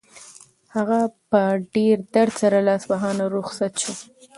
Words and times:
هغه 0.75 0.99
په 1.31 1.41
ډېر 1.75 1.97
درد 2.15 2.33
سره 2.41 2.57
له 2.65 2.71
اصفهانه 2.77 3.23
رخصت 3.37 3.73
شو. 3.83 3.93